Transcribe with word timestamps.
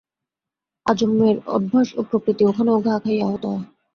আজন্মের 0.85 1.37
অভ্যাস 1.47 1.87
ও 1.95 2.01
প্রকৃতি 2.09 2.43
ওখানেও 2.45 2.77
ঘা 2.81 2.95
খাইয়া 3.03 3.25
আহত 3.27 3.43
হয়। 3.45 3.63